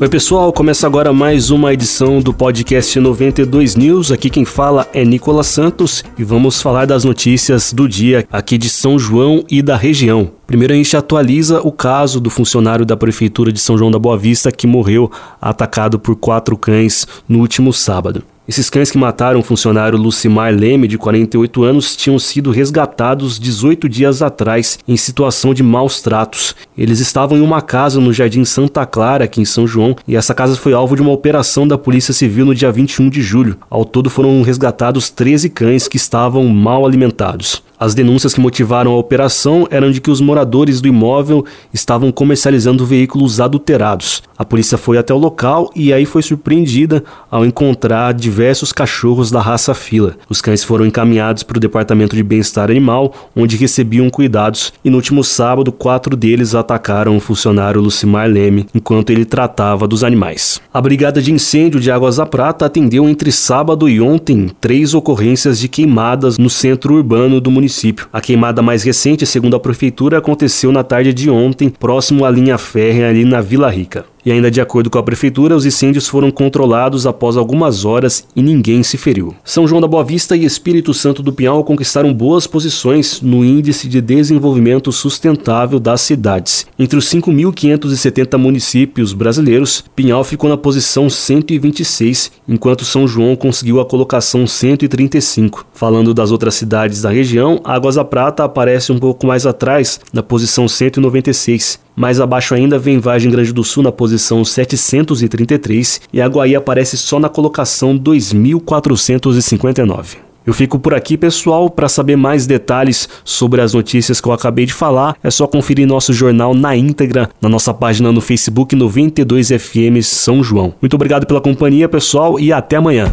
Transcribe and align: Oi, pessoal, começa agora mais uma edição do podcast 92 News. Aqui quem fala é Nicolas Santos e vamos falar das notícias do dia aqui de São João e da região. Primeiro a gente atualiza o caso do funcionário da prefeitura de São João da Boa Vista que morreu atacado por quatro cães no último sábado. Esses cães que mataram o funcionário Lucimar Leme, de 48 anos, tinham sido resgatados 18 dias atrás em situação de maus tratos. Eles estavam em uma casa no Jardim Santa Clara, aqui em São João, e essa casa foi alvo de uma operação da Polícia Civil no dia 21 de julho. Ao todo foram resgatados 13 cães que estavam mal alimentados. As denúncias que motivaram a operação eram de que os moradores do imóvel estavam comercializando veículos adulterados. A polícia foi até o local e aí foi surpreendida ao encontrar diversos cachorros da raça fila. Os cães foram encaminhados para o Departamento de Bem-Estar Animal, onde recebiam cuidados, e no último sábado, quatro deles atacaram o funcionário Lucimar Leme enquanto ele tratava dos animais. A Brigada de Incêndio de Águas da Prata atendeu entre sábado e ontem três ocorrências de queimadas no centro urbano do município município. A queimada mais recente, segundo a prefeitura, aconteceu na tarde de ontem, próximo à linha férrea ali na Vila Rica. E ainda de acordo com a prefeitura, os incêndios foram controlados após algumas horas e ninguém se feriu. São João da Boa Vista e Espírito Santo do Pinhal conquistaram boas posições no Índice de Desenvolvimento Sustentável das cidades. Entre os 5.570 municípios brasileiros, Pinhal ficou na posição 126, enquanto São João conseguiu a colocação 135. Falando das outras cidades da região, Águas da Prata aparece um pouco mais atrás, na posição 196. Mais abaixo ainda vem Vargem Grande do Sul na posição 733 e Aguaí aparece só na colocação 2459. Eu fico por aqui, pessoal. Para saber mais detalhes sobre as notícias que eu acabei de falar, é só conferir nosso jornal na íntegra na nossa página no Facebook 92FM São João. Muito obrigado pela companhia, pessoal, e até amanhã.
Oi, 0.00 0.08
pessoal, 0.08 0.52
começa 0.52 0.86
agora 0.86 1.12
mais 1.12 1.50
uma 1.50 1.74
edição 1.74 2.20
do 2.20 2.32
podcast 2.32 3.00
92 3.00 3.74
News. 3.74 4.12
Aqui 4.12 4.30
quem 4.30 4.44
fala 4.44 4.86
é 4.92 5.04
Nicolas 5.04 5.48
Santos 5.48 6.04
e 6.16 6.22
vamos 6.22 6.62
falar 6.62 6.86
das 6.86 7.02
notícias 7.02 7.72
do 7.72 7.88
dia 7.88 8.24
aqui 8.30 8.56
de 8.56 8.68
São 8.68 8.96
João 8.96 9.44
e 9.50 9.60
da 9.60 9.76
região. 9.76 10.30
Primeiro 10.46 10.72
a 10.72 10.76
gente 10.76 10.96
atualiza 10.96 11.60
o 11.62 11.72
caso 11.72 12.20
do 12.20 12.30
funcionário 12.30 12.86
da 12.86 12.96
prefeitura 12.96 13.50
de 13.50 13.58
São 13.58 13.76
João 13.76 13.90
da 13.90 13.98
Boa 13.98 14.16
Vista 14.16 14.52
que 14.52 14.68
morreu 14.68 15.10
atacado 15.40 15.98
por 15.98 16.14
quatro 16.14 16.56
cães 16.56 17.04
no 17.28 17.40
último 17.40 17.72
sábado. 17.72 18.22
Esses 18.48 18.70
cães 18.70 18.90
que 18.90 18.96
mataram 18.96 19.40
o 19.40 19.42
funcionário 19.42 19.98
Lucimar 19.98 20.54
Leme, 20.54 20.88
de 20.88 20.96
48 20.96 21.64
anos, 21.64 21.94
tinham 21.94 22.18
sido 22.18 22.50
resgatados 22.50 23.38
18 23.38 23.86
dias 23.90 24.22
atrás 24.22 24.78
em 24.88 24.96
situação 24.96 25.52
de 25.52 25.62
maus 25.62 26.00
tratos. 26.00 26.56
Eles 26.76 26.98
estavam 26.98 27.36
em 27.36 27.42
uma 27.42 27.60
casa 27.60 28.00
no 28.00 28.10
Jardim 28.10 28.46
Santa 28.46 28.86
Clara, 28.86 29.24
aqui 29.24 29.42
em 29.42 29.44
São 29.44 29.66
João, 29.66 29.94
e 30.08 30.16
essa 30.16 30.32
casa 30.32 30.56
foi 30.56 30.72
alvo 30.72 30.96
de 30.96 31.02
uma 31.02 31.12
operação 31.12 31.68
da 31.68 31.76
Polícia 31.76 32.14
Civil 32.14 32.46
no 32.46 32.54
dia 32.54 32.72
21 32.72 33.10
de 33.10 33.20
julho. 33.20 33.58
Ao 33.68 33.84
todo 33.84 34.08
foram 34.08 34.40
resgatados 34.40 35.10
13 35.10 35.50
cães 35.50 35.86
que 35.86 35.98
estavam 35.98 36.46
mal 36.46 36.86
alimentados. 36.86 37.62
As 37.80 37.94
denúncias 37.94 38.34
que 38.34 38.40
motivaram 38.40 38.90
a 38.90 38.98
operação 38.98 39.68
eram 39.70 39.92
de 39.92 40.00
que 40.00 40.10
os 40.10 40.20
moradores 40.20 40.80
do 40.80 40.88
imóvel 40.88 41.44
estavam 41.72 42.10
comercializando 42.10 42.84
veículos 42.84 43.40
adulterados. 43.40 44.20
A 44.36 44.44
polícia 44.44 44.76
foi 44.76 44.98
até 44.98 45.14
o 45.14 45.18
local 45.18 45.70
e 45.76 45.92
aí 45.92 46.04
foi 46.04 46.22
surpreendida 46.22 47.04
ao 47.30 47.44
encontrar 47.44 48.12
diversos 48.14 48.72
cachorros 48.72 49.30
da 49.30 49.40
raça 49.40 49.74
fila. 49.74 50.16
Os 50.28 50.40
cães 50.40 50.64
foram 50.64 50.86
encaminhados 50.86 51.44
para 51.44 51.56
o 51.56 51.60
Departamento 51.60 52.16
de 52.16 52.22
Bem-Estar 52.24 52.68
Animal, 52.68 53.14
onde 53.36 53.56
recebiam 53.56 54.10
cuidados, 54.10 54.72
e 54.84 54.90
no 54.90 54.96
último 54.96 55.22
sábado, 55.22 55.70
quatro 55.70 56.16
deles 56.16 56.56
atacaram 56.56 57.16
o 57.16 57.20
funcionário 57.20 57.80
Lucimar 57.80 58.28
Leme 58.28 58.66
enquanto 58.74 59.10
ele 59.10 59.24
tratava 59.24 59.86
dos 59.86 60.02
animais. 60.02 60.60
A 60.74 60.80
Brigada 60.80 61.22
de 61.22 61.32
Incêndio 61.32 61.78
de 61.78 61.92
Águas 61.92 62.16
da 62.16 62.26
Prata 62.26 62.66
atendeu 62.66 63.08
entre 63.08 63.30
sábado 63.30 63.88
e 63.88 64.00
ontem 64.00 64.50
três 64.60 64.94
ocorrências 64.94 65.60
de 65.60 65.68
queimadas 65.68 66.38
no 66.38 66.50
centro 66.50 66.94
urbano 66.94 67.40
do 67.40 67.50
município 67.50 67.67
município. 67.68 68.08
A 68.10 68.20
queimada 68.20 68.62
mais 68.62 68.82
recente, 68.82 69.26
segundo 69.26 69.54
a 69.54 69.60
prefeitura, 69.60 70.18
aconteceu 70.18 70.72
na 70.72 70.82
tarde 70.82 71.12
de 71.12 71.30
ontem, 71.30 71.68
próximo 71.68 72.24
à 72.24 72.30
linha 72.30 72.56
férrea 72.56 73.10
ali 73.10 73.24
na 73.24 73.40
Vila 73.40 73.70
Rica. 73.70 74.06
E 74.28 74.30
ainda 74.30 74.50
de 74.50 74.60
acordo 74.60 74.90
com 74.90 74.98
a 74.98 75.02
prefeitura, 75.02 75.56
os 75.56 75.64
incêndios 75.64 76.06
foram 76.06 76.30
controlados 76.30 77.06
após 77.06 77.34
algumas 77.34 77.86
horas 77.86 78.26
e 78.36 78.42
ninguém 78.42 78.82
se 78.82 78.98
feriu. 78.98 79.34
São 79.42 79.66
João 79.66 79.80
da 79.80 79.88
Boa 79.88 80.04
Vista 80.04 80.36
e 80.36 80.44
Espírito 80.44 80.92
Santo 80.92 81.22
do 81.22 81.32
Pinhal 81.32 81.64
conquistaram 81.64 82.12
boas 82.12 82.46
posições 82.46 83.22
no 83.22 83.42
Índice 83.42 83.88
de 83.88 84.02
Desenvolvimento 84.02 84.92
Sustentável 84.92 85.80
das 85.80 86.02
cidades. 86.02 86.66
Entre 86.78 86.98
os 86.98 87.06
5.570 87.06 88.36
municípios 88.36 89.14
brasileiros, 89.14 89.82
Pinhal 89.96 90.22
ficou 90.22 90.50
na 90.50 90.58
posição 90.58 91.08
126, 91.08 92.30
enquanto 92.46 92.84
São 92.84 93.08
João 93.08 93.34
conseguiu 93.34 93.80
a 93.80 93.86
colocação 93.86 94.46
135. 94.46 95.64
Falando 95.72 96.12
das 96.12 96.30
outras 96.30 96.54
cidades 96.54 97.00
da 97.00 97.08
região, 97.08 97.62
Águas 97.64 97.94
da 97.94 98.04
Prata 98.04 98.44
aparece 98.44 98.92
um 98.92 98.98
pouco 98.98 99.26
mais 99.26 99.46
atrás, 99.46 99.98
na 100.12 100.22
posição 100.22 100.68
196. 100.68 101.87
Mais 101.98 102.20
abaixo 102.20 102.54
ainda 102.54 102.78
vem 102.78 103.00
Vargem 103.00 103.28
Grande 103.28 103.52
do 103.52 103.64
Sul 103.64 103.82
na 103.82 103.90
posição 103.90 104.44
733 104.44 106.02
e 106.12 106.22
Aguaí 106.22 106.54
aparece 106.54 106.96
só 106.96 107.18
na 107.18 107.28
colocação 107.28 107.96
2459. 107.96 110.18
Eu 110.46 110.54
fico 110.54 110.78
por 110.78 110.94
aqui, 110.94 111.16
pessoal. 111.16 111.68
Para 111.68 111.88
saber 111.88 112.14
mais 112.14 112.46
detalhes 112.46 113.08
sobre 113.24 113.60
as 113.60 113.74
notícias 113.74 114.20
que 114.20 114.28
eu 114.28 114.32
acabei 114.32 114.64
de 114.64 114.72
falar, 114.72 115.16
é 115.24 115.30
só 115.30 115.48
conferir 115.48 115.88
nosso 115.88 116.12
jornal 116.12 116.54
na 116.54 116.76
íntegra 116.76 117.28
na 117.42 117.48
nossa 117.48 117.74
página 117.74 118.12
no 118.12 118.20
Facebook 118.20 118.76
92FM 118.76 120.00
São 120.00 120.40
João. 120.40 120.74
Muito 120.80 120.94
obrigado 120.94 121.26
pela 121.26 121.40
companhia, 121.40 121.88
pessoal, 121.88 122.38
e 122.38 122.52
até 122.52 122.76
amanhã. 122.76 123.12